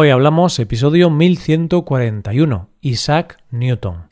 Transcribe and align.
Hoy 0.00 0.10
hablamos 0.10 0.56
episodio 0.60 1.10
1141, 1.10 2.68
Isaac 2.82 3.42
Newton. 3.50 4.04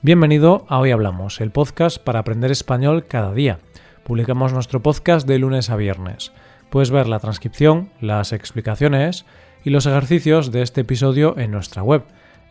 Bienvenido 0.00 0.64
a 0.70 0.78
Hoy 0.78 0.90
Hablamos, 0.90 1.42
el 1.42 1.50
podcast 1.50 1.98
para 1.98 2.20
aprender 2.20 2.50
español 2.50 3.04
cada 3.08 3.34
día. 3.34 3.58
Publicamos 4.04 4.54
nuestro 4.54 4.80
podcast 4.80 5.28
de 5.28 5.38
lunes 5.38 5.68
a 5.68 5.76
viernes. 5.76 6.32
Puedes 6.70 6.90
ver 6.90 7.08
la 7.08 7.20
transcripción, 7.20 7.90
las 8.00 8.32
explicaciones 8.32 9.26
y 9.64 9.68
los 9.68 9.84
ejercicios 9.84 10.50
de 10.50 10.62
este 10.62 10.80
episodio 10.80 11.36
en 11.36 11.50
nuestra 11.50 11.82
web. 11.82 12.04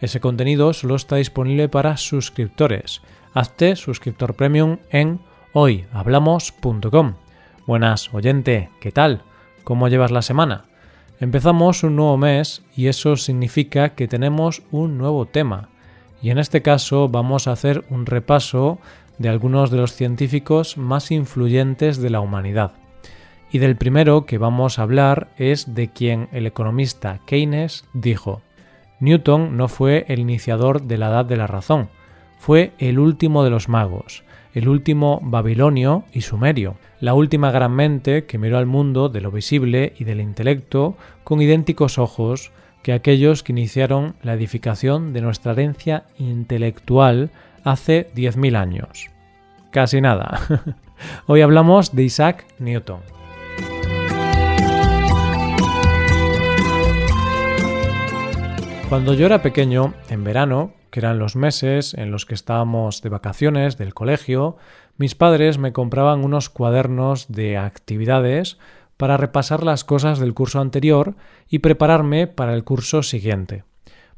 Ese 0.04 0.20
contenido 0.20 0.74
solo 0.74 0.98
está 0.98 1.16
disponible 1.16 1.70
para 1.70 1.96
suscriptores 1.96 3.02
hazte 3.34 3.78
suscriptor 3.78 4.34
premium 4.34 4.80
en 4.92 5.22
hoyhablamos.com. 5.54 7.14
Buenas, 7.66 8.14
oyente, 8.14 8.70
¿qué 8.82 8.92
tal? 8.92 9.22
¿Cómo 9.64 9.88
llevas 9.88 10.12
la 10.12 10.22
semana? 10.22 10.66
Empezamos 11.22 11.84
un 11.84 11.96
nuevo 11.96 12.18
mes 12.18 12.64
y 12.76 12.88
eso 12.88 13.16
significa 13.16 13.96
que 13.96 14.10
tenemos 14.10 14.64
un 14.72 14.98
nuevo 14.98 15.26
tema. 15.26 15.70
Y 16.22 16.32
en 16.32 16.38
este 16.38 16.62
caso 16.62 17.08
vamos 17.08 17.48
a 17.48 17.54
hacer 17.54 17.86
un 17.90 18.06
repaso 18.06 18.80
de 19.20 19.30
algunos 19.30 19.72
de 19.72 19.78
los 19.78 19.94
científicos 19.94 20.78
más 20.78 21.12
influyentes 21.12 22.02
de 22.02 22.10
la 22.10 22.20
humanidad. 22.20 22.74
Y 23.54 23.60
del 23.60 23.78
primero 23.78 24.26
que 24.26 24.38
vamos 24.38 24.80
a 24.80 24.82
hablar 24.82 25.30
es 25.38 25.76
de 25.76 25.88
quien 25.88 26.28
el 26.34 26.46
economista 26.46 27.22
Keynes 27.26 27.86
dijo, 27.94 28.42
Newton 29.00 29.58
no 29.58 29.68
fue 29.68 30.06
el 30.08 30.20
iniciador 30.20 30.84
de 30.84 30.98
la 30.98 31.10
edad 31.10 31.26
de 31.26 31.38
la 31.38 31.48
razón, 31.48 31.90
fue 32.38 32.74
el 32.78 33.00
último 33.00 33.44
de 33.44 33.50
los 33.50 33.70
magos, 33.70 34.24
el 34.54 34.68
último 34.68 35.20
babilonio 35.24 36.04
y 36.14 36.22
sumerio, 36.22 36.76
la 37.00 37.14
última 37.14 37.52
gran 37.52 37.72
mente 37.72 38.26
que 38.26 38.38
miró 38.38 38.58
al 38.58 38.66
mundo 38.66 39.10
de 39.10 39.22
lo 39.22 39.32
visible 39.32 39.94
y 39.98 40.04
del 40.04 40.22
intelecto 40.22 40.96
con 41.24 41.42
idénticos 41.42 41.98
ojos 41.98 42.52
que 42.84 42.94
aquellos 42.94 43.44
que 43.44 43.54
iniciaron 43.54 44.16
la 44.22 44.34
edificación 44.34 45.14
de 45.14 45.22
nuestra 45.22 45.54
herencia 45.54 46.04
intelectual 46.20 47.32
hace 47.64 48.12
10.000 48.14 48.58
años. 48.58 49.10
Casi 49.72 50.02
nada. 50.02 50.40
Hoy 51.28 51.42
hablamos 51.42 51.96
de 51.96 52.04
Isaac 52.04 52.46
Newton. 52.60 53.23
Cuando 58.94 59.16
yo 59.16 59.26
era 59.26 59.42
pequeño, 59.42 59.96
en 60.10 60.24
verano, 60.24 60.74
que 60.92 61.00
eran 61.00 61.18
los 61.18 61.36
meses 61.36 61.96
en 61.96 62.12
los 62.12 62.28
que 62.28 62.36
estábamos 62.36 63.02
de 63.02 63.10
vacaciones 63.10 63.76
del 63.76 63.96
colegio, 63.96 64.56
mis 64.98 65.16
padres 65.16 65.58
me 65.58 65.74
compraban 65.74 66.24
unos 66.24 66.50
cuadernos 66.50 67.28
de 67.28 67.58
actividades 67.58 68.60
para 68.98 69.18
repasar 69.18 69.64
las 69.64 69.84
cosas 69.84 70.20
del 70.20 70.36
curso 70.36 70.60
anterior 70.60 71.16
y 71.50 71.58
prepararme 71.58 72.28
para 72.28 72.54
el 72.54 72.64
curso 72.64 73.02
siguiente. 73.02 73.64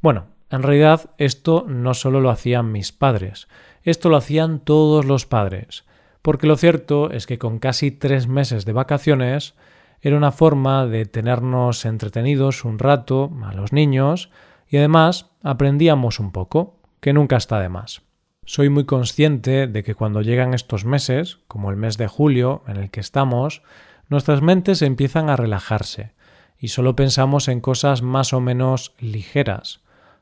Bueno, 0.02 0.26
en 0.50 0.62
realidad 0.62 1.10
esto 1.20 1.64
no 1.70 1.94
solo 1.94 2.20
lo 2.20 2.30
hacían 2.30 2.74
mis 2.74 2.92
padres, 2.92 3.48
esto 3.84 4.10
lo 4.10 4.18
hacían 4.18 4.60
todos 4.60 5.06
los 5.06 5.26
padres, 5.26 5.86
porque 6.22 6.48
lo 6.48 6.58
cierto 6.58 7.12
es 7.12 7.28
que 7.28 7.38
con 7.38 7.60
casi 7.60 7.92
tres 7.92 8.28
meses 8.28 8.66
de 8.66 8.74
vacaciones 8.74 9.54
era 10.02 10.18
una 10.18 10.34
forma 10.34 10.86
de 10.86 11.06
tenernos 11.06 11.86
entretenidos 11.86 12.66
un 12.66 12.78
rato 12.78 13.32
a 13.46 13.54
los 13.54 13.72
niños 13.72 14.30
y 14.68 14.78
además 14.78 15.32
aprendíamos 15.44 16.20
un 16.20 16.32
poco, 16.32 16.80
que 17.00 17.14
nunca 17.14 17.38
está 17.38 17.60
de 17.60 17.70
más. 17.70 18.02
Soy 18.46 18.70
muy 18.70 18.86
consciente 18.86 19.68
de 19.68 19.84
que 19.84 19.96
cuando 19.96 20.22
llegan 20.22 20.54
estos 20.54 20.86
meses, 20.86 21.40
como 21.48 21.72
el 21.72 21.78
mes 21.78 21.98
de 21.98 22.08
julio 22.08 22.64
en 22.68 22.78
el 22.78 22.92
que 22.92 23.00
estamos, 23.00 23.64
nuestras 24.08 24.42
mentes 24.42 24.82
empiezan 24.82 25.30
a 25.30 25.36
relajarse 25.36 26.14
y 26.60 26.70
solo 26.70 26.96
pensamos 26.96 27.48
en 27.48 27.60
cosas 27.60 28.02
más 28.02 28.34
o 28.34 28.42
menos 28.42 28.94
ligeras. 29.00 29.82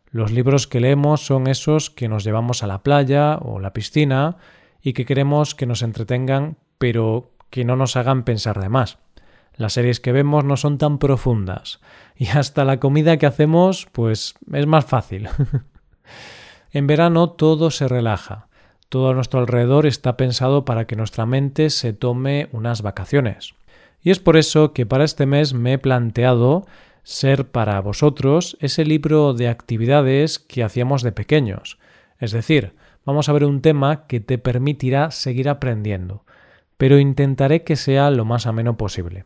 Los 0.10 0.32
libros 0.32 0.68
que 0.68 0.80
leemos 0.80 1.26
son 1.26 1.48
esos 1.48 1.90
que 1.90 2.08
nos 2.08 2.24
llevamos 2.24 2.64
a 2.64 2.68
la 2.68 2.84
playa 2.84 3.38
o 3.38 3.60
la 3.60 3.74
piscina 3.74 4.38
y 4.82 4.94
que 4.94 5.06
queremos 5.06 5.56
que 5.56 5.66
nos 5.66 5.82
entretengan 5.82 6.58
pero 6.78 7.32
que 7.50 7.66
no 7.66 7.76
nos 7.76 7.96
hagan 7.96 8.24
pensar 8.24 8.60
de 8.60 8.70
más. 8.70 8.98
Las 9.56 9.74
series 9.74 10.00
que 10.00 10.12
vemos 10.12 10.44
no 10.44 10.58
son 10.58 10.78
tan 10.78 10.98
profundas 10.98 11.80
y 12.16 12.28
hasta 12.28 12.66
la 12.66 12.80
comida 12.80 13.18
que 13.18 13.26
hacemos 13.26 13.88
pues 13.92 14.36
es 14.52 14.68
más 14.68 14.86
fácil. 14.86 15.30
en 16.72 16.88
verano 16.88 17.32
todo 17.32 17.70
se 17.72 17.88
relaja. 17.88 18.48
Todo 18.90 19.10
a 19.10 19.14
nuestro 19.14 19.40
alrededor 19.40 19.86
está 19.86 20.18
pensado 20.18 20.66
para 20.66 20.86
que 20.86 20.96
nuestra 20.96 21.26
mente 21.26 21.70
se 21.70 21.94
tome 21.94 22.50
unas 22.52 22.82
vacaciones. 22.82 23.56
Y 24.02 24.12
es 24.12 24.20
por 24.20 24.38
eso 24.38 24.74
que 24.74 24.86
para 24.86 25.04
este 25.04 25.26
mes 25.26 25.54
me 25.54 25.74
he 25.74 25.78
planteado 25.78 26.66
ser 27.04 27.48
para 27.50 27.80
vosotros 27.82 28.58
ese 28.60 28.86
libro 28.86 29.34
de 29.34 29.50
actividades 29.50 30.40
que 30.40 30.64
hacíamos 30.64 31.04
de 31.04 31.12
pequeños. 31.12 31.80
Es 32.20 32.32
decir, 32.32 32.74
vamos 33.06 33.30
a 33.30 33.34
ver 33.34 33.46
un 33.46 33.62
tema 33.62 34.08
que 34.08 34.20
te 34.20 34.38
permitirá 34.38 35.12
seguir 35.12 35.50
aprendiendo, 35.50 36.24
pero 36.78 37.00
intentaré 37.00 37.64
que 37.64 37.76
sea 37.76 38.10
lo 38.12 38.26
más 38.26 38.46
ameno 38.46 38.78
posible. 38.78 39.26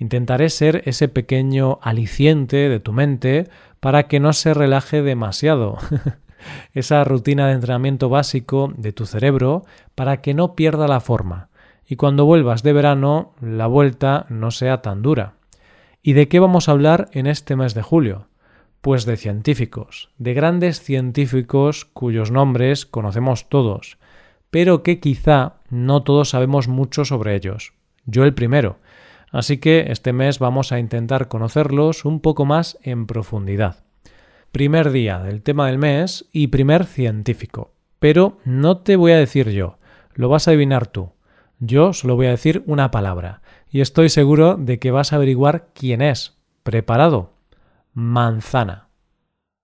Intentaré 0.00 0.50
ser 0.50 0.82
ese 0.86 1.06
pequeño 1.06 1.78
aliciente 1.82 2.68
de 2.68 2.80
tu 2.80 2.92
mente 2.92 3.48
para 3.78 4.08
que 4.08 4.18
no 4.18 4.32
se 4.32 4.54
relaje 4.54 5.02
demasiado. 5.02 5.78
Esa 6.74 7.04
rutina 7.04 7.46
de 7.46 7.52
entrenamiento 7.52 8.08
básico 8.08 8.72
de 8.76 8.92
tu 8.92 9.06
cerebro 9.06 9.64
para 9.94 10.22
que 10.22 10.34
no 10.34 10.56
pierda 10.56 10.88
la 10.88 11.00
forma 11.00 11.50
y 11.90 11.96
cuando 11.96 12.24
vuelvas 12.24 12.62
de 12.62 12.72
verano 12.72 13.34
la 13.40 13.66
vuelta 13.66 14.24
no 14.28 14.52
sea 14.52 14.80
tan 14.80 15.02
dura. 15.02 15.34
¿Y 16.02 16.12
de 16.12 16.28
qué 16.28 16.38
vamos 16.38 16.68
a 16.68 16.72
hablar 16.72 17.08
en 17.12 17.26
este 17.26 17.56
mes 17.56 17.74
de 17.74 17.82
julio? 17.82 18.28
Pues 18.80 19.04
de 19.04 19.16
científicos, 19.16 20.08
de 20.16 20.32
grandes 20.32 20.80
científicos 20.80 21.84
cuyos 21.84 22.30
nombres 22.30 22.86
conocemos 22.86 23.48
todos, 23.48 23.98
pero 24.50 24.84
que 24.84 25.00
quizá 25.00 25.56
no 25.68 26.04
todos 26.04 26.30
sabemos 26.30 26.68
mucho 26.68 27.04
sobre 27.04 27.34
ellos. 27.34 27.74
Yo 28.06 28.22
el 28.22 28.34
primero, 28.34 28.78
Así 29.30 29.58
que 29.58 29.86
este 29.90 30.12
mes 30.12 30.38
vamos 30.38 30.72
a 30.72 30.78
intentar 30.78 31.28
conocerlos 31.28 32.04
un 32.04 32.20
poco 32.20 32.44
más 32.44 32.78
en 32.82 33.06
profundidad. 33.06 33.84
Primer 34.52 34.90
día 34.90 35.20
del 35.20 35.42
tema 35.42 35.68
del 35.68 35.78
mes 35.78 36.28
y 36.32 36.48
primer 36.48 36.84
científico. 36.84 37.72
Pero 38.00 38.38
no 38.44 38.78
te 38.78 38.96
voy 38.96 39.12
a 39.12 39.18
decir 39.18 39.50
yo, 39.50 39.78
lo 40.14 40.28
vas 40.28 40.48
a 40.48 40.50
adivinar 40.50 40.86
tú. 40.86 41.12
Yo 41.58 41.92
solo 41.92 42.16
voy 42.16 42.26
a 42.26 42.30
decir 42.30 42.64
una 42.66 42.90
palabra 42.90 43.42
y 43.70 43.80
estoy 43.82 44.08
seguro 44.08 44.56
de 44.56 44.78
que 44.78 44.90
vas 44.90 45.12
a 45.12 45.16
averiguar 45.16 45.68
quién 45.74 46.02
es. 46.02 46.38
¿Preparado? 46.62 47.34
Manzana. 47.92 48.88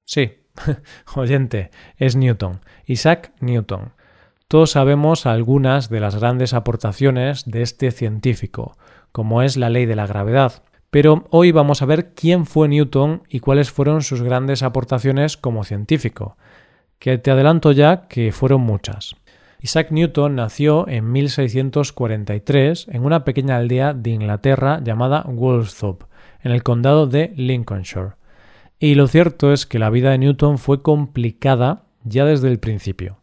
Sí, 0.04 0.34
oyente, 1.15 1.71
es 1.97 2.15
Newton, 2.15 2.60
Isaac 2.87 3.33
Newton. 3.41 3.93
Todos 4.48 4.71
sabemos 4.71 5.27
algunas 5.27 5.88
de 5.88 6.00
las 6.00 6.15
grandes 6.15 6.54
aportaciones 6.54 7.44
de 7.47 7.62
este 7.62 7.91
científico, 7.91 8.77
como 9.16 9.41
es 9.41 9.56
la 9.56 9.71
ley 9.71 9.87
de 9.87 9.97
la 9.97 10.06
gravedad. 10.06 10.62
Pero 10.91 11.25
hoy 11.31 11.50
vamos 11.50 11.81
a 11.81 11.87
ver 11.87 12.12
quién 12.12 12.44
fue 12.44 12.69
Newton 12.69 13.22
y 13.31 13.41
cuáles 13.41 13.71
fueron 13.71 14.03
sus 14.03 14.21
grandes 14.21 14.62
aportaciones 14.62 15.38
como 15.38 15.65
científico, 15.65 16.37
que 16.99 17.16
te 17.16 17.31
adelanto 17.31 17.72
ya 17.72 18.09
que 18.09 18.31
fueron 18.31 18.60
muchas. 18.60 19.16
Isaac 19.62 19.91
Newton 19.91 20.34
nació 20.34 20.87
en 20.87 21.10
1643 21.12 22.88
en 22.91 23.06
una 23.06 23.25
pequeña 23.25 23.56
aldea 23.56 23.94
de 23.94 24.10
Inglaterra 24.10 24.82
llamada 24.84 25.25
Woolsthorpe, 25.27 26.04
en 26.43 26.53
el 26.53 26.62
condado 26.62 27.06
de 27.06 27.33
Lincolnshire. 27.37 28.16
Y 28.78 28.97
lo 28.97 29.06
cierto 29.06 29.50
es 29.50 29.65
que 29.65 29.78
la 29.78 29.88
vida 29.88 30.10
de 30.10 30.19
Newton 30.19 30.59
fue 30.59 30.83
complicada 30.83 31.84
ya 32.04 32.27
desde 32.27 32.48
el 32.48 32.59
principio. 32.59 33.22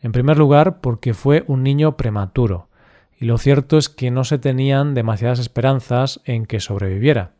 En 0.00 0.12
primer 0.12 0.36
lugar, 0.36 0.82
porque 0.82 1.14
fue 1.14 1.44
un 1.46 1.62
niño 1.62 1.96
prematuro, 1.96 2.68
y 3.20 3.26
lo 3.26 3.36
cierto 3.36 3.76
es 3.76 3.90
que 3.90 4.10
no 4.10 4.24
se 4.24 4.38
tenían 4.38 4.94
demasiadas 4.94 5.38
esperanzas 5.38 6.20
en 6.24 6.46
que 6.46 6.58
sobreviviera. 6.58 7.32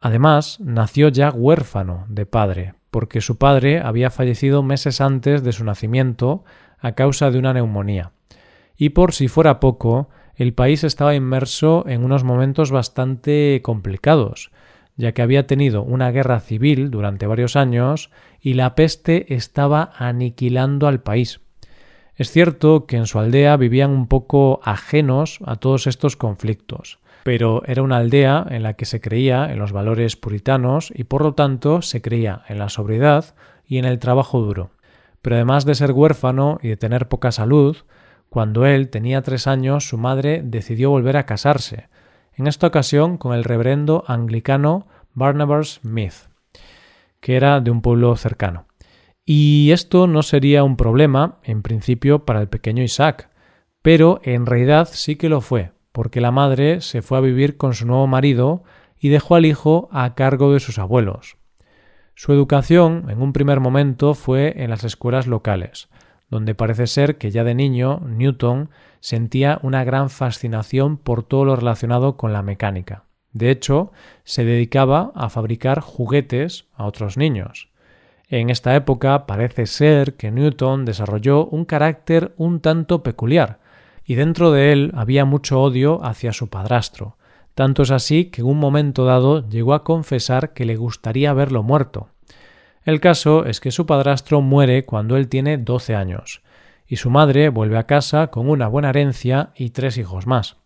Además, 0.00 0.58
nació 0.60 1.10
ya 1.10 1.30
huérfano 1.30 2.06
de 2.08 2.24
padre, 2.24 2.74
porque 2.90 3.20
su 3.20 3.36
padre 3.36 3.80
había 3.80 4.10
fallecido 4.10 4.62
meses 4.62 5.02
antes 5.02 5.42
de 5.42 5.52
su 5.52 5.64
nacimiento 5.64 6.44
a 6.78 6.92
causa 6.92 7.30
de 7.30 7.38
una 7.38 7.52
neumonía. 7.52 8.12
Y 8.74 8.90
por 8.90 9.12
si 9.12 9.28
fuera 9.28 9.60
poco, 9.60 10.08
el 10.34 10.54
país 10.54 10.82
estaba 10.82 11.14
inmerso 11.14 11.84
en 11.86 12.02
unos 12.02 12.24
momentos 12.24 12.70
bastante 12.70 13.60
complicados, 13.62 14.50
ya 14.96 15.12
que 15.12 15.20
había 15.20 15.46
tenido 15.46 15.82
una 15.82 16.10
guerra 16.10 16.40
civil 16.40 16.90
durante 16.90 17.26
varios 17.26 17.54
años 17.54 18.10
y 18.40 18.54
la 18.54 18.74
peste 18.74 19.34
estaba 19.34 19.90
aniquilando 19.98 20.88
al 20.88 21.02
país. 21.02 21.40
Es 22.16 22.30
cierto 22.30 22.86
que 22.86 22.96
en 22.96 23.06
su 23.06 23.18
aldea 23.18 23.58
vivían 23.58 23.90
un 23.90 24.06
poco 24.06 24.60
ajenos 24.64 25.38
a 25.44 25.56
todos 25.56 25.86
estos 25.86 26.16
conflictos, 26.16 26.98
pero 27.24 27.62
era 27.66 27.82
una 27.82 27.98
aldea 27.98 28.46
en 28.48 28.62
la 28.62 28.72
que 28.72 28.86
se 28.86 29.02
creía 29.02 29.52
en 29.52 29.58
los 29.58 29.72
valores 29.72 30.16
puritanos 30.16 30.90
y 30.94 31.04
por 31.04 31.22
lo 31.22 31.34
tanto 31.34 31.82
se 31.82 32.00
creía 32.00 32.42
en 32.48 32.58
la 32.58 32.70
sobriedad 32.70 33.34
y 33.66 33.76
en 33.76 33.84
el 33.84 33.98
trabajo 33.98 34.40
duro. 34.40 34.70
Pero 35.20 35.36
además 35.36 35.66
de 35.66 35.74
ser 35.74 35.92
huérfano 35.92 36.58
y 36.62 36.68
de 36.68 36.76
tener 36.76 37.08
poca 37.08 37.32
salud, 37.32 37.76
Cuando 38.28 38.66
él 38.66 38.90
tenía 38.90 39.22
tres 39.22 39.46
años, 39.46 39.88
su 39.88 39.98
madre 39.98 40.42
decidió 40.44 40.90
volver 40.90 41.16
a 41.16 41.26
casarse, 41.26 41.88
en 42.34 42.48
esta 42.48 42.66
ocasión 42.66 43.18
con 43.18 43.34
el 43.34 43.44
reverendo 43.44 44.04
anglicano 44.08 44.86
Barnabas 45.14 45.80
Smith, 45.82 46.28
que 47.20 47.36
era 47.36 47.60
de 47.60 47.70
un 47.70 47.80
pueblo 47.82 48.14
cercano. 48.16 48.66
Y 49.28 49.72
esto 49.72 50.06
no 50.06 50.22
sería 50.22 50.62
un 50.62 50.76
problema, 50.76 51.40
en 51.42 51.62
principio, 51.62 52.24
para 52.24 52.40
el 52.40 52.48
pequeño 52.48 52.84
Isaac, 52.84 53.28
pero 53.82 54.20
en 54.22 54.46
realidad 54.46 54.88
sí 54.92 55.16
que 55.16 55.28
lo 55.28 55.40
fue, 55.40 55.72
porque 55.90 56.20
la 56.20 56.30
madre 56.30 56.80
se 56.80 57.02
fue 57.02 57.18
a 57.18 57.22
vivir 57.22 57.56
con 57.56 57.74
su 57.74 57.86
nuevo 57.86 58.06
marido 58.06 58.62
y 59.00 59.08
dejó 59.08 59.34
al 59.34 59.44
hijo 59.44 59.88
a 59.90 60.14
cargo 60.14 60.52
de 60.52 60.60
sus 60.60 60.78
abuelos. 60.78 61.38
Su 62.14 62.32
educación, 62.32 63.06
en 63.10 63.20
un 63.20 63.32
primer 63.32 63.58
momento, 63.58 64.14
fue 64.14 64.62
en 64.62 64.70
las 64.70 64.84
escuelas 64.84 65.26
locales, 65.26 65.88
donde 66.30 66.54
parece 66.54 66.86
ser 66.86 67.18
que 67.18 67.32
ya 67.32 67.42
de 67.42 67.56
niño 67.56 68.00
Newton 68.06 68.70
sentía 69.00 69.58
una 69.62 69.82
gran 69.82 70.08
fascinación 70.08 70.98
por 70.98 71.24
todo 71.24 71.44
lo 71.44 71.56
relacionado 71.56 72.16
con 72.16 72.32
la 72.32 72.42
mecánica. 72.42 73.06
De 73.32 73.50
hecho, 73.50 73.90
se 74.22 74.44
dedicaba 74.44 75.10
a 75.16 75.30
fabricar 75.30 75.80
juguetes 75.80 76.66
a 76.74 76.86
otros 76.86 77.16
niños. 77.16 77.70
En 78.28 78.50
esta 78.50 78.74
época 78.74 79.24
parece 79.26 79.66
ser 79.66 80.14
que 80.14 80.32
Newton 80.32 80.84
desarrolló 80.84 81.46
un 81.46 81.64
carácter 81.64 82.34
un 82.36 82.58
tanto 82.58 83.04
peculiar, 83.04 83.60
y 84.04 84.16
dentro 84.16 84.50
de 84.50 84.72
él 84.72 84.92
había 84.96 85.24
mucho 85.24 85.60
odio 85.62 86.04
hacia 86.04 86.32
su 86.32 86.48
padrastro. 86.48 87.16
Tanto 87.54 87.82
es 87.82 87.92
así 87.92 88.26
que 88.26 88.40
en 88.40 88.48
un 88.48 88.58
momento 88.58 89.04
dado 89.04 89.48
llegó 89.48 89.74
a 89.74 89.84
confesar 89.84 90.52
que 90.54 90.64
le 90.64 90.74
gustaría 90.74 91.32
verlo 91.34 91.62
muerto. 91.62 92.08
El 92.84 93.00
caso 93.00 93.46
es 93.46 93.60
que 93.60 93.70
su 93.70 93.86
padrastro 93.86 94.40
muere 94.40 94.84
cuando 94.84 95.16
él 95.16 95.28
tiene 95.28 95.56
doce 95.56 95.94
años, 95.94 96.42
y 96.88 96.96
su 96.96 97.10
madre 97.10 97.48
vuelve 97.48 97.78
a 97.78 97.86
casa 97.86 98.28
con 98.28 98.48
una 98.48 98.66
buena 98.66 98.90
herencia 98.90 99.50
y 99.54 99.70
tres 99.70 99.98
hijos 99.98 100.26
más. 100.26 100.56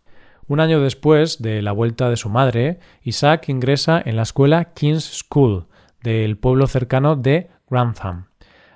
Un 0.47 0.59
año 0.59 0.81
después 0.81 1.43
de 1.43 1.61
la 1.61 1.71
vuelta 1.71 2.09
de 2.09 2.17
su 2.17 2.29
madre, 2.29 2.79
Isaac 3.03 3.49
ingresa 3.49 4.01
en 4.03 4.15
la 4.15 4.23
escuela 4.23 4.73
King's 4.73 5.23
School 5.29 5.67
del 6.03 6.37
pueblo 6.37 6.67
cercano 6.67 7.15
de 7.15 7.49
Grantham. 7.69 8.27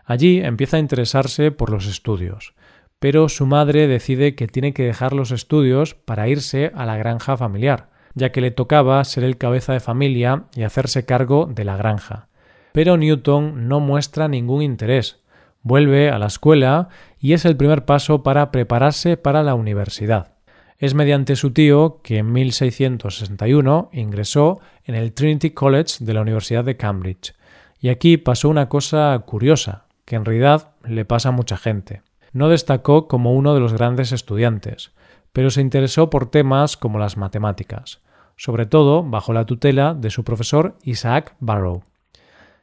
Allí 0.04 0.40
empieza 0.40 0.78
a 0.78 0.82
interesarse 0.82 1.52
por 1.52 1.70
los 1.70 1.88
estudios, 1.88 2.54
pero 3.00 3.30
su 3.30 3.46
madre 3.46 3.88
decide 3.88 4.36
que 4.36 4.48
tiene 4.48 4.74
que 4.74 4.84
dejar 4.84 5.14
los 5.14 5.32
estudios 5.32 5.96
para 5.96 6.28
irse 6.28 6.72
a 6.76 6.86
la 6.86 6.98
granja 6.98 7.38
familiar, 7.38 7.90
ya 8.14 8.32
que 8.32 8.42
le 8.42 8.52
tocaba 8.52 9.04
ser 9.04 9.24
el 9.24 9.38
cabeza 9.38 9.74
de 9.74 9.80
familia 9.80 10.46
y 10.56 10.64
hacerse 10.64 11.06
cargo 11.06 11.48
de 11.52 11.66
la 11.66 11.78
granja 11.78 12.30
pero 12.76 12.98
Newton 12.98 13.70
no 13.70 13.80
muestra 13.80 14.28
ningún 14.28 14.62
interés. 14.62 15.24
Vuelve 15.62 16.10
a 16.10 16.20
la 16.20 16.26
escuela 16.26 16.90
y 17.22 17.32
es 17.32 17.46
el 17.46 17.56
primer 17.56 17.86
paso 17.86 18.22
para 18.22 18.52
prepararse 18.52 19.16
para 19.16 19.44
la 19.44 19.56
universidad. 19.56 20.35
Es 20.78 20.94
mediante 20.94 21.36
su 21.36 21.52
tío 21.52 22.02
que 22.04 22.18
en 22.18 22.32
1661 22.32 23.90
ingresó 23.94 24.60
en 24.84 24.96
el 24.96 25.14
Trinity 25.14 25.52
College 25.52 26.04
de 26.04 26.14
la 26.14 26.22
Universidad 26.22 26.66
de 26.66 26.76
Cambridge. 26.76 27.34
Y 27.80 27.90
aquí 27.90 28.18
pasó 28.18 28.50
una 28.50 28.68
cosa 28.68 29.18
curiosa, 29.26 29.86
que 30.06 30.16
en 30.16 30.26
realidad 30.26 30.74
le 30.84 31.06
pasa 31.06 31.30
a 31.30 31.32
mucha 31.32 31.58
gente. 31.58 32.02
No 32.34 32.50
destacó 32.50 33.08
como 33.08 33.34
uno 33.34 33.54
de 33.54 33.62
los 33.62 33.74
grandes 33.74 34.12
estudiantes, 34.12 34.92
pero 35.32 35.50
se 35.50 35.62
interesó 35.62 36.10
por 36.10 36.30
temas 36.30 36.76
como 36.76 37.00
las 37.00 37.16
matemáticas, 37.16 38.02
sobre 38.36 38.66
todo 38.66 39.04
bajo 39.04 39.34
la 39.34 39.46
tutela 39.46 39.94
de 39.94 40.10
su 40.10 40.24
profesor 40.24 40.76
Isaac 40.84 41.36
Barrow 41.40 41.84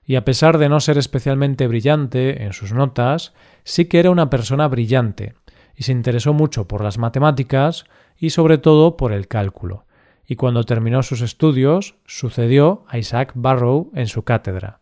y 0.05 0.17
a 0.17 0.25
pesar 0.25 0.59
de 0.59 0.69
no 0.69 0.81
ser 0.81 0.99
especialmente 0.99 1.67
brillante 1.67 2.43
en 2.43 2.53
sus 2.53 2.73
notas, 2.73 3.33
sí 3.65 3.87
que 3.87 4.01
era 4.01 4.11
una 4.11 4.31
persona 4.31 4.67
brillante, 4.69 5.35
y 5.77 5.85
se 5.85 5.93
interesó 5.93 6.33
mucho 6.33 6.67
por 6.67 6.83
las 6.83 6.99
matemáticas 6.99 7.87
y 8.19 8.31
sobre 8.31 8.57
todo 8.59 8.97
por 8.97 9.13
el 9.13 9.29
cálculo, 9.29 9.85
y 10.27 10.35
cuando 10.37 10.65
terminó 10.65 11.03
sus 11.03 11.21
estudios 11.21 11.97
sucedió 12.07 12.87
a 12.89 12.97
Isaac 12.99 13.33
Barrow 13.35 13.91
en 13.95 14.07
su 14.07 14.23
cátedra, 14.23 14.81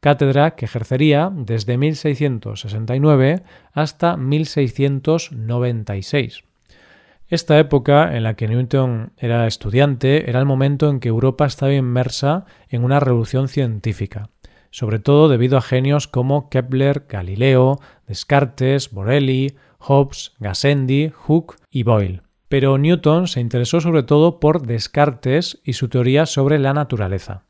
cátedra 0.00 0.54
que 0.54 0.66
ejercería 0.66 1.32
desde 1.34 1.78
1669 1.78 3.42
hasta 3.72 4.16
1696. 4.16 6.44
Esta 7.28 7.58
época 7.58 8.16
en 8.16 8.22
la 8.24 8.34
que 8.34 8.48
Newton 8.48 9.12
era 9.16 9.46
estudiante 9.46 10.28
era 10.28 10.38
el 10.38 10.46
momento 10.46 10.90
en 10.90 11.00
que 11.00 11.08
Europa 11.08 11.46
estaba 11.46 11.72
inmersa 11.72 12.44
en 12.68 12.84
una 12.84 13.00
revolución 13.00 13.48
científica 13.48 14.28
sobre 14.72 14.98
todo 14.98 15.28
debido 15.28 15.58
a 15.58 15.62
genios 15.62 16.08
como 16.08 16.48
Kepler, 16.48 17.04
Galileo, 17.08 17.78
Descartes, 18.08 18.90
Borelli, 18.90 19.54
Hobbes, 19.78 20.32
Gassendi, 20.40 21.12
Hooke 21.14 21.56
y 21.70 21.84
Boyle. 21.84 22.22
Pero 22.52 22.76
Newton 22.76 23.28
se 23.28 23.40
interesó 23.40 23.80
sobre 23.80 24.02
todo 24.02 24.38
por 24.38 24.66
Descartes 24.66 25.58
y 25.64 25.72
su 25.72 25.88
teoría 25.88 26.26
sobre 26.26 26.58
la 26.58 26.74
naturaleza. 26.74 27.44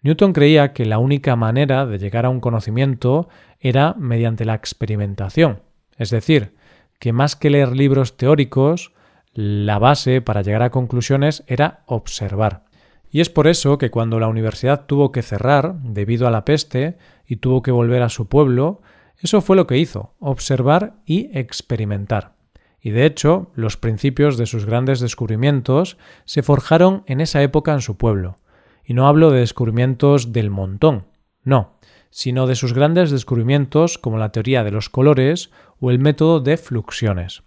Newton 0.00 0.32
creía 0.32 0.72
que 0.72 0.86
la 0.86 0.96
única 0.96 1.36
manera 1.36 1.84
de 1.84 1.98
llegar 1.98 2.24
a 2.24 2.30
un 2.30 2.40
conocimiento 2.40 3.28
era 3.60 3.94
mediante 3.98 4.46
la 4.46 4.54
experimentación, 4.54 5.60
es 5.98 6.08
decir, 6.08 6.54
que 6.98 7.12
más 7.12 7.36
que 7.36 7.50
leer 7.50 7.76
libros 7.76 8.16
teóricos, 8.16 8.92
la 9.34 9.78
base 9.78 10.22
para 10.22 10.40
llegar 10.40 10.62
a 10.62 10.70
conclusiones 10.70 11.44
era 11.46 11.82
observar. 11.84 12.64
Y 13.10 13.20
es 13.20 13.28
por 13.28 13.48
eso 13.48 13.76
que 13.76 13.90
cuando 13.90 14.18
la 14.18 14.28
universidad 14.28 14.86
tuvo 14.86 15.12
que 15.12 15.20
cerrar 15.20 15.74
debido 15.82 16.26
a 16.26 16.30
la 16.30 16.46
peste 16.46 16.96
y 17.26 17.36
tuvo 17.36 17.60
que 17.60 17.70
volver 17.70 18.00
a 18.00 18.08
su 18.08 18.28
pueblo, 18.28 18.80
eso 19.20 19.42
fue 19.42 19.56
lo 19.56 19.66
que 19.66 19.76
hizo, 19.76 20.14
observar 20.20 20.94
y 21.04 21.38
experimentar. 21.38 22.37
Y 22.80 22.90
de 22.90 23.06
hecho, 23.06 23.50
los 23.54 23.76
principios 23.76 24.36
de 24.36 24.46
sus 24.46 24.64
grandes 24.64 25.00
descubrimientos 25.00 25.98
se 26.24 26.42
forjaron 26.42 27.02
en 27.06 27.20
esa 27.20 27.42
época 27.42 27.72
en 27.72 27.80
su 27.80 27.96
pueblo. 27.96 28.36
Y 28.84 28.94
no 28.94 29.08
hablo 29.08 29.30
de 29.30 29.40
descubrimientos 29.40 30.32
del 30.32 30.50
montón, 30.50 31.06
no, 31.42 31.78
sino 32.10 32.46
de 32.46 32.54
sus 32.54 32.72
grandes 32.72 33.10
descubrimientos 33.10 33.98
como 33.98 34.18
la 34.18 34.32
teoría 34.32 34.64
de 34.64 34.70
los 34.70 34.88
colores 34.88 35.50
o 35.80 35.90
el 35.90 35.98
método 35.98 36.40
de 36.40 36.56
fluxiones. 36.56 37.42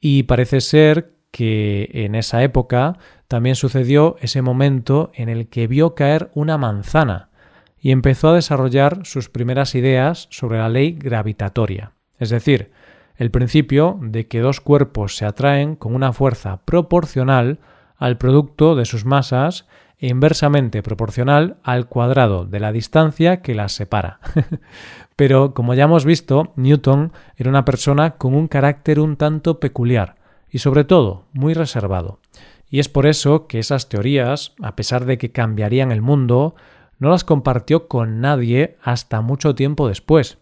Y 0.00 0.24
parece 0.24 0.60
ser 0.60 1.14
que 1.30 1.90
en 1.92 2.14
esa 2.14 2.42
época 2.42 2.98
también 3.28 3.56
sucedió 3.56 4.16
ese 4.20 4.42
momento 4.42 5.10
en 5.14 5.28
el 5.28 5.48
que 5.48 5.66
vio 5.66 5.94
caer 5.94 6.30
una 6.34 6.58
manzana 6.58 7.30
y 7.78 7.90
empezó 7.90 8.28
a 8.28 8.34
desarrollar 8.34 9.00
sus 9.04 9.28
primeras 9.28 9.74
ideas 9.74 10.28
sobre 10.30 10.58
la 10.58 10.68
ley 10.68 10.92
gravitatoria, 10.92 11.92
es 12.18 12.30
decir, 12.30 12.70
el 13.16 13.30
principio 13.30 13.98
de 14.00 14.26
que 14.26 14.40
dos 14.40 14.60
cuerpos 14.60 15.16
se 15.16 15.24
atraen 15.24 15.76
con 15.76 15.94
una 15.94 16.12
fuerza 16.12 16.60
proporcional 16.64 17.58
al 17.96 18.18
producto 18.18 18.74
de 18.74 18.84
sus 18.84 19.04
masas 19.04 19.66
e 19.98 20.08
inversamente 20.08 20.82
proporcional 20.82 21.56
al 21.62 21.86
cuadrado 21.86 22.44
de 22.44 22.58
la 22.58 22.72
distancia 22.72 23.40
que 23.40 23.54
las 23.54 23.72
separa. 23.72 24.18
Pero, 25.16 25.54
como 25.54 25.74
ya 25.74 25.84
hemos 25.84 26.04
visto, 26.04 26.52
Newton 26.56 27.12
era 27.36 27.50
una 27.50 27.64
persona 27.64 28.12
con 28.16 28.34
un 28.34 28.48
carácter 28.48 28.98
un 28.98 29.16
tanto 29.16 29.60
peculiar, 29.60 30.16
y 30.50 30.58
sobre 30.58 30.82
todo 30.84 31.26
muy 31.32 31.54
reservado. 31.54 32.18
Y 32.68 32.80
es 32.80 32.88
por 32.88 33.06
eso 33.06 33.46
que 33.46 33.58
esas 33.58 33.88
teorías, 33.88 34.54
a 34.60 34.74
pesar 34.74 35.04
de 35.04 35.18
que 35.18 35.30
cambiarían 35.30 35.92
el 35.92 36.02
mundo, 36.02 36.56
no 36.98 37.10
las 37.10 37.22
compartió 37.22 37.86
con 37.86 38.20
nadie 38.20 38.76
hasta 38.82 39.20
mucho 39.20 39.54
tiempo 39.54 39.86
después. 39.88 40.38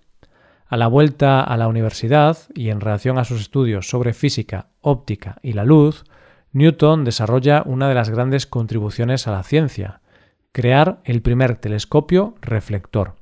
A 0.70 0.76
la 0.76 0.86
vuelta 0.86 1.40
a 1.40 1.56
la 1.56 1.66
universidad 1.66 2.38
y 2.54 2.70
en 2.70 2.80
relación 2.80 3.18
a 3.18 3.24
sus 3.24 3.40
estudios 3.40 3.88
sobre 3.88 4.14
física, 4.14 4.68
óptica 4.80 5.40
y 5.42 5.54
la 5.54 5.64
luz, 5.64 6.04
Newton 6.52 7.02
desarrolla 7.04 7.64
una 7.66 7.88
de 7.88 7.96
las 7.96 8.08
grandes 8.08 8.46
contribuciones 8.46 9.26
a 9.26 9.32
la 9.32 9.42
ciencia, 9.42 10.00
crear 10.52 11.00
el 11.02 11.22
primer 11.22 11.56
telescopio 11.56 12.36
reflector. 12.40 13.16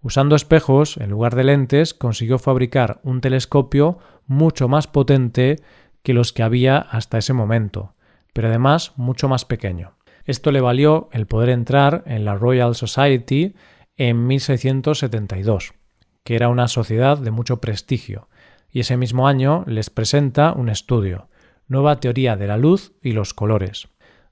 Usando 0.00 0.34
espejos 0.34 0.96
en 0.96 1.10
lugar 1.10 1.34
de 1.34 1.44
lentes, 1.44 1.92
consiguió 1.92 2.38
fabricar 2.38 3.00
un 3.02 3.20
telescopio 3.20 3.98
mucho 4.26 4.66
más 4.66 4.86
potente 4.86 5.56
que 6.02 6.14
los 6.14 6.32
que 6.32 6.42
había 6.42 6.78
hasta 6.78 7.18
ese 7.18 7.34
momento, 7.34 7.92
pero 8.32 8.48
además 8.48 8.94
mucho 8.96 9.28
más 9.28 9.44
pequeño. 9.44 9.98
Esto 10.24 10.50
le 10.50 10.62
valió 10.62 11.10
el 11.12 11.26
poder 11.26 11.50
entrar 11.50 12.04
en 12.06 12.24
la 12.24 12.36
Royal 12.36 12.74
Society 12.74 13.54
en 13.98 14.26
1672, 14.26 15.74
que 16.24 16.36
era 16.36 16.48
una 16.48 16.68
sociedad 16.68 17.18
de 17.18 17.30
mucho 17.30 17.60
prestigio, 17.60 18.28
y 18.70 18.80
ese 18.80 18.96
mismo 18.96 19.26
año 19.26 19.64
les 19.66 19.90
presenta 19.90 20.52
un 20.52 20.68
estudio, 20.68 21.28
Nueva 21.68 22.00
Teoría 22.00 22.36
de 22.36 22.46
la 22.46 22.56
Luz 22.56 22.92
y 23.02 23.12
los 23.12 23.34
Colores, 23.34 23.88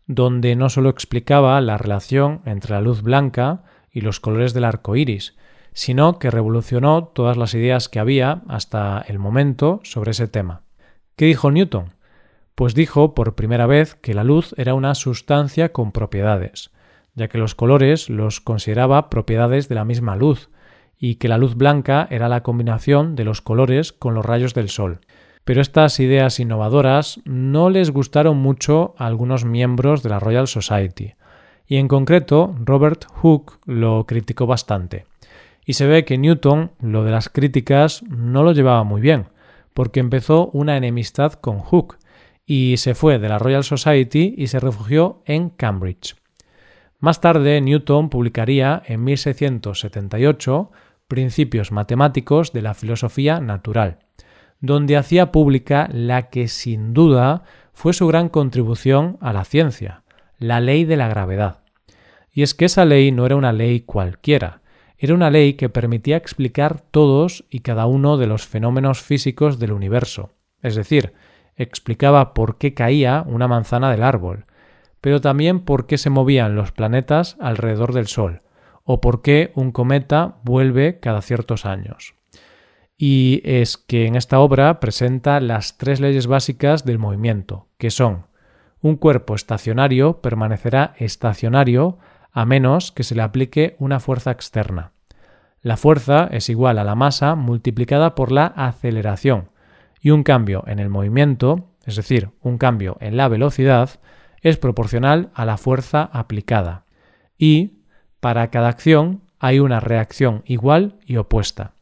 donde 0.07 0.57
no 0.57 0.71
solo 0.71 0.89
explicaba 0.89 1.61
la 1.61 1.79
relación 1.79 2.41
entre 2.45 2.73
la 2.75 2.81
luz 2.81 3.03
blanca 3.03 3.63
y 3.91 4.01
los 4.01 4.21
colores 4.21 4.55
del 4.55 4.65
arco 4.65 4.97
iris, 4.97 5.37
sino 5.73 6.19
que 6.19 6.31
revolucionó 6.31 7.05
todas 7.05 7.37
las 7.37 7.55
ideas 7.55 7.89
que 7.89 8.01
había 8.01 8.43
hasta 8.49 9.05
el 9.07 9.19
momento 9.19 9.81
sobre 9.85 10.13
ese 10.13 10.27
tema. 10.27 10.63
¿Qué 11.15 11.27
dijo 11.27 11.51
Newton? 11.51 11.95
Pues 12.55 12.75
dijo 12.75 13.15
por 13.15 13.35
primera 13.35 13.67
vez 13.67 13.95
que 13.95 14.15
la 14.15 14.25
luz 14.25 14.55
era 14.57 14.75
una 14.75 14.95
sustancia 14.95 15.73
con 15.73 15.93
propiedades, 15.93 16.71
ya 17.15 17.29
que 17.29 17.39
los 17.39 17.55
colores 17.55 18.09
los 18.09 18.41
consideraba 18.41 19.11
propiedades 19.11 19.69
de 19.69 19.75
la 19.75 19.85
misma 19.85 20.17
luz, 20.17 20.51
y 20.99 21.17
que 21.17 21.29
la 21.29 21.39
luz 21.39 21.55
blanca 21.55 22.07
era 22.11 22.29
la 22.29 22.43
combinación 22.43 23.17
de 23.17 23.25
los 23.25 23.41
colores 23.41 23.93
con 23.93 24.15
los 24.15 24.25
rayos 24.27 24.55
del 24.55 24.69
sol. 24.69 25.01
pero 25.45 25.63
estas 25.63 25.99
ideas 25.99 26.41
innovadoras 26.41 27.21
no 27.25 27.71
les 27.71 27.91
gustaron 27.91 28.37
mucho 28.37 28.95
a 28.99 29.07
algunos 29.07 29.47
miembros 29.47 30.03
de 30.03 30.11
la 30.11 30.21
Royal 30.21 30.47
Society, 30.47 31.15
y 31.67 31.77
en 31.77 31.89
concreto 31.89 32.55
Robert 32.63 33.07
Hooke 33.15 33.59
lo 33.65 34.05
criticó 34.05 34.47
bastante. 34.47 35.07
Y 35.65 35.73
se 35.73 35.87
ve 35.87 36.05
que 36.05 36.19
Newton 36.19 36.73
lo 36.81 37.03
de 37.03 37.13
las 37.13 37.31
críticas 37.31 38.03
no 38.11 38.43
lo 38.43 38.53
llevaba 38.53 38.85
muy 38.85 39.01
bien, 39.01 39.29
porque 39.73 40.01
empezó 40.01 40.51
una 40.53 40.77
enemistad 40.77 41.33
con 41.33 41.61
Hooke 41.61 41.97
y 42.45 42.77
se 42.77 42.95
fue 42.95 43.19
de 43.19 43.31
la 43.31 43.39
Royal 43.39 43.65
Society 43.65 44.35
y 44.37 44.49
se 44.49 44.61
refugió 44.61 45.23
en 45.25 45.49
Cambridge. 45.49 46.17
Más 47.01 47.21
tarde, 47.21 47.61
Newton 47.61 48.11
publicaría 48.11 48.83
en 48.85 49.05
1678 49.05 50.71
Principios 51.09 51.73
matemáticos 51.73 52.53
de 52.53 52.63
la 52.63 52.75
filosofía 52.75 53.41
natural, 53.41 53.99
donde 54.61 54.97
hacía 54.97 55.33
pública 55.33 55.89
la 55.91 56.29
que 56.29 56.49
sin 56.49 56.93
duda 56.93 57.43
fue 57.73 57.93
su 57.93 58.07
gran 58.07 58.29
contribución 58.29 59.17
a 59.21 59.33
la 59.33 59.45
ciencia, 59.45 60.03
la 60.39 60.61
ley 60.61 60.85
de 60.85 60.97
la 60.97 61.09
gravedad. 61.09 61.61
Y 62.31 62.43
es 62.43 62.55
que 62.55 62.67
esa 62.67 62.85
ley 62.85 63.11
no 63.11 63.25
era 63.25 63.37
una 63.37 63.53
ley 63.53 63.81
cualquiera, 63.81 64.61
era 64.99 65.15
una 65.15 65.31
ley 65.31 65.55
que 65.55 65.69
permitía 65.69 66.17
explicar 66.17 66.81
todos 66.81 67.45
y 67.51 67.61
cada 67.61 67.87
uno 67.87 68.17
de 68.17 68.27
los 68.27 68.47
fenómenos 68.47 69.01
físicos 69.01 69.59
del 69.59 69.73
universo, 69.73 70.33
es 70.61 70.75
decir, 70.75 71.15
explicaba 71.57 72.35
por 72.35 72.59
qué 72.59 72.75
caía 72.75 73.25
una 73.27 73.49
manzana 73.49 73.91
del 73.91 74.03
árbol, 74.03 74.45
pero 75.01 75.21
también 75.21 75.61
por 75.61 75.87
qué 75.87 75.99
se 75.99 76.11
movían 76.11 76.55
los 76.55 76.73
planetas 76.73 77.37
alrededor 77.41 77.93
del 77.93 78.09
Sol, 78.09 78.41
o 78.89 79.01
por 79.03 79.21
qué 79.21 79.53
un 79.55 79.71
cometa 79.71 80.39
vuelve 80.43 80.99
cada 80.99 81.21
ciertos 81.21 81.67
años 81.67 82.15
y 82.99 83.41
es 83.45 83.77
que 83.77 84.07
en 84.07 84.17
esta 84.17 84.41
obra 84.41 84.81
presenta 84.81 85.39
las 85.39 85.79
tres 85.79 86.01
leyes 86.01 86.27
básicas 86.27 86.85
del 86.85 86.99
movimiento, 86.99 87.69
que 87.79 87.91
son 87.91 88.27
un 88.81 88.97
cuerpo 88.97 89.37
estacionario 89.37 90.21
permanecerá 90.21 90.95
estacionario 90.99 91.99
a 92.33 92.45
menos 92.45 92.91
que 92.91 93.05
se 93.05 93.15
le 93.15 93.23
aplique 93.23 93.77
una 93.79 94.01
fuerza 94.01 94.33
externa. 94.33 94.93
La 95.63 95.77
fuerza 95.77 96.29
es 96.31 96.49
igual 96.49 96.79
a 96.79 96.85
la 96.85 96.97
masa 96.97 97.37
multiplicada 97.37 98.15
por 98.15 98.33
la 98.33 98.47
aceleración, 98.47 99.51
y 100.01 100.11
un 100.11 100.23
cambio 100.23 100.65
en 100.67 100.79
el 100.79 100.89
movimiento, 100.89 101.71
es 101.85 101.97
decir, 101.97 102.31
un 102.41 102.59
cambio 102.59 102.97
en 103.01 103.17
la 103.17 103.29
velocidad, 103.29 103.91
es 104.43 104.57
proporcional 104.57 105.31
a 105.35 105.45
la 105.45 105.57
fuerza 105.57 106.09
aplicada. 106.13 106.85
Y, 107.37 107.78
para 108.21 108.51
cada 108.51 108.69
acción, 108.69 109.23
hay 109.39 109.61
una 109.61 109.81
reacción 109.81 110.43
igual 110.47 110.97
y 111.07 111.17
opuesta. 111.17 111.73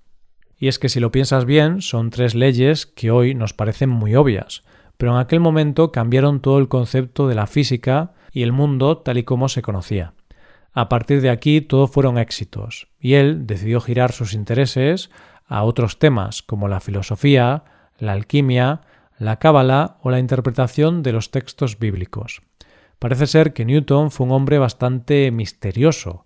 Y 0.59 0.69
es 0.69 0.79
que 0.79 0.89
si 0.89 1.01
lo 1.01 1.11
piensas 1.11 1.45
bien, 1.45 1.83
son 1.83 2.11
tres 2.11 2.35
leyes 2.35 2.87
que 2.87 3.11
hoy 3.11 3.35
nos 3.35 3.53
parecen 3.53 3.91
muy 3.91 4.15
obvias, 4.15 4.63
pero 4.97 5.13
en 5.13 5.19
aquel 5.19 5.41
momento 5.41 5.93
cambiaron 5.93 6.41
todo 6.41 6.59
el 6.59 6.69
concepto 6.69 7.29
de 7.29 7.35
la 7.35 7.47
física 7.47 8.13
y 8.33 8.43
el 8.43 8.53
mundo 8.53 8.99
tal 8.99 9.19
y 9.19 9.25
como 9.25 9.49
se 9.49 9.63
conocía. 9.63 10.15
A 10.73 10.89
partir 10.89 11.23
de 11.23 11.31
aquí 11.31 11.63
todo 11.63 11.87
fueron 11.87 12.19
éxitos, 12.19 12.89
y 13.01 13.15
él 13.15 13.47
decidió 13.47 13.81
girar 13.81 14.13
sus 14.13 14.35
intereses 14.35 15.11
a 15.47 15.63
otros 15.63 15.99
temas 15.99 16.43
como 16.43 16.69
la 16.69 16.81
filosofía, 16.81 17.65
la 17.99 18.13
alquimia, 18.13 18.83
la 19.19 19.39
cábala 19.39 19.97
o 20.03 20.11
la 20.11 20.19
interpretación 20.19 21.03
de 21.03 21.13
los 21.13 21.31
textos 21.31 21.79
bíblicos. 21.79 22.43
Parece 22.99 23.27
ser 23.27 23.55
que 23.55 23.65
Newton 23.65 24.11
fue 24.11 24.27
un 24.27 24.33
hombre 24.33 24.59
bastante 24.59 25.31
misterioso, 25.31 26.26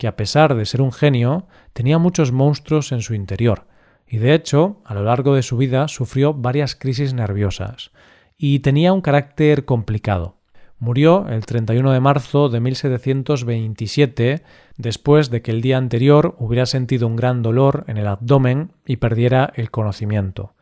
que 0.00 0.08
a 0.08 0.16
pesar 0.16 0.54
de 0.54 0.64
ser 0.64 0.80
un 0.80 0.92
genio, 0.92 1.46
tenía 1.74 1.98
muchos 1.98 2.32
monstruos 2.32 2.90
en 2.90 3.02
su 3.02 3.12
interior, 3.12 3.66
y 4.08 4.16
de 4.16 4.32
hecho, 4.32 4.80
a 4.86 4.94
lo 4.94 5.04
largo 5.04 5.34
de 5.34 5.42
su 5.42 5.58
vida 5.58 5.88
sufrió 5.88 6.32
varias 6.32 6.74
crisis 6.74 7.12
nerviosas, 7.12 7.90
y 8.38 8.60
tenía 8.60 8.94
un 8.94 9.02
carácter 9.02 9.66
complicado. 9.66 10.38
Murió 10.78 11.28
el 11.28 11.44
31 11.44 11.92
de 11.92 12.00
marzo 12.00 12.48
de 12.48 12.60
1727, 12.60 14.42
después 14.78 15.28
de 15.28 15.42
que 15.42 15.50
el 15.50 15.60
día 15.60 15.76
anterior 15.76 16.34
hubiera 16.38 16.64
sentido 16.64 17.06
un 17.06 17.16
gran 17.16 17.42
dolor 17.42 17.84
en 17.86 17.98
el 17.98 18.06
abdomen 18.06 18.72
y 18.86 18.96
perdiera 18.96 19.52
el 19.54 19.70
conocimiento. 19.70 20.54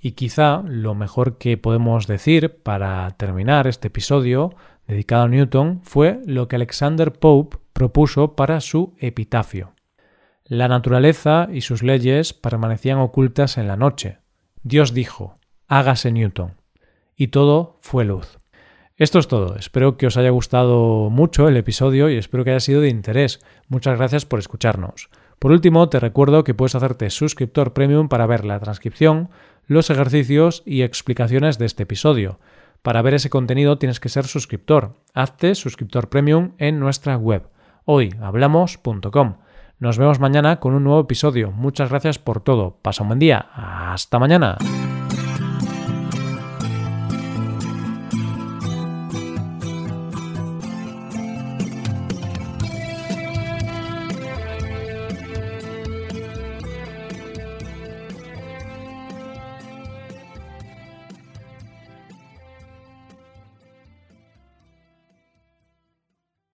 Y 0.00 0.12
quizá 0.12 0.62
lo 0.68 0.94
mejor 0.94 1.36
que 1.38 1.56
podemos 1.56 2.06
decir 2.06 2.62
para 2.62 3.10
terminar 3.16 3.66
este 3.66 3.88
episodio 3.88 4.54
dedicado 4.86 5.24
a 5.24 5.28
Newton 5.28 5.80
fue 5.82 6.20
lo 6.26 6.46
que 6.46 6.54
Alexander 6.54 7.12
Pope 7.12 7.63
propuso 7.74 8.36
para 8.36 8.62
su 8.62 8.94
epitafio. 8.98 9.74
La 10.46 10.68
naturaleza 10.68 11.48
y 11.52 11.60
sus 11.60 11.82
leyes 11.82 12.32
permanecían 12.32 12.98
ocultas 12.98 13.58
en 13.58 13.66
la 13.66 13.76
noche. 13.76 14.18
Dios 14.62 14.94
dijo, 14.94 15.38
hágase 15.68 16.12
Newton. 16.12 16.54
Y 17.16 17.28
todo 17.28 17.78
fue 17.82 18.04
luz. 18.04 18.38
Esto 18.96 19.18
es 19.18 19.26
todo. 19.26 19.56
Espero 19.56 19.96
que 19.96 20.06
os 20.06 20.16
haya 20.16 20.30
gustado 20.30 21.10
mucho 21.10 21.48
el 21.48 21.56
episodio 21.56 22.08
y 22.08 22.16
espero 22.16 22.44
que 22.44 22.50
haya 22.50 22.60
sido 22.60 22.80
de 22.80 22.88
interés. 22.88 23.40
Muchas 23.68 23.98
gracias 23.98 24.24
por 24.24 24.38
escucharnos. 24.38 25.10
Por 25.40 25.50
último, 25.50 25.88
te 25.88 25.98
recuerdo 25.98 26.44
que 26.44 26.54
puedes 26.54 26.76
hacerte 26.76 27.10
suscriptor 27.10 27.72
premium 27.72 28.08
para 28.08 28.26
ver 28.26 28.44
la 28.44 28.60
transcripción, 28.60 29.30
los 29.66 29.90
ejercicios 29.90 30.62
y 30.64 30.82
explicaciones 30.82 31.58
de 31.58 31.66
este 31.66 31.82
episodio. 31.82 32.38
Para 32.82 33.02
ver 33.02 33.14
ese 33.14 33.30
contenido 33.30 33.78
tienes 33.78 33.98
que 33.98 34.10
ser 34.10 34.26
suscriptor. 34.26 34.94
Hazte 35.12 35.56
suscriptor 35.56 36.08
premium 36.08 36.52
en 36.58 36.78
nuestra 36.78 37.16
web 37.16 37.48
hoyhablamos.com. 37.84 39.34
Nos 39.78 39.98
vemos 39.98 40.20
mañana 40.20 40.60
con 40.60 40.74
un 40.74 40.84
nuevo 40.84 41.00
episodio. 41.00 41.50
Muchas 41.50 41.90
gracias 41.90 42.18
por 42.18 42.40
todo. 42.40 42.78
Pasa 42.80 43.02
un 43.02 43.08
buen 43.08 43.18
día. 43.18 43.46
Hasta 43.54 44.18
mañana. 44.18 44.56